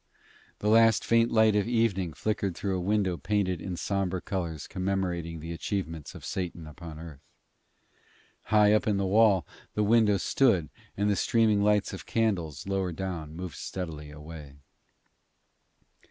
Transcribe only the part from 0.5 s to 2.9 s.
The last faint light of evening flickered through a